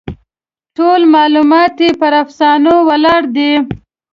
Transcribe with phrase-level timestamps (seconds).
[0.77, 3.51] ټول معلومات یې پر افسانو ولاړ دي.